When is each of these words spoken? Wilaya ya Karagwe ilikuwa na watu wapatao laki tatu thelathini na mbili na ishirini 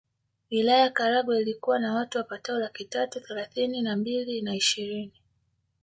Wilaya 0.51 0.79
ya 0.81 0.89
Karagwe 0.89 1.41
ilikuwa 1.41 1.79
na 1.79 1.93
watu 1.95 2.17
wapatao 2.17 2.59
laki 2.59 2.85
tatu 2.85 3.19
thelathini 3.19 3.81
na 3.81 3.95
mbili 3.95 4.41
na 4.41 4.55
ishirini 4.55 5.13